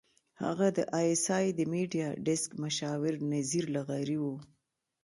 [0.43, 4.35] هغه د اى ايس اى د میډیا ډیسک مشاور نذیر لغاري وو.